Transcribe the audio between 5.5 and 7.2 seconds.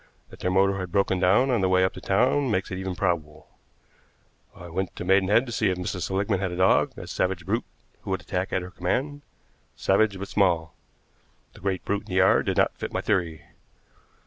see if Mrs. Seligmann had a dog, a